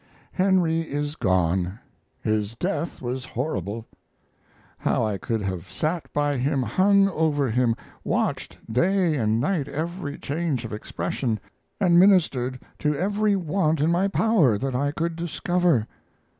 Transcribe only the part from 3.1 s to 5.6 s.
horrible! How I could